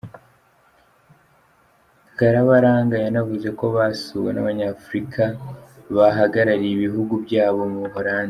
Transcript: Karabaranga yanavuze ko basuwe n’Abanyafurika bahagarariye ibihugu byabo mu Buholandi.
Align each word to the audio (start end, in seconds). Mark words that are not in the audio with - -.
Karabaranga 2.17 2.95
yanavuze 3.05 3.47
ko 3.59 3.65
basuwe 3.75 4.29
n’Abanyafurika 4.33 5.23
bahagarariye 5.95 6.73
ibihugu 6.75 7.13
byabo 7.25 7.61
mu 7.73 7.79
Buholandi. 7.85 8.19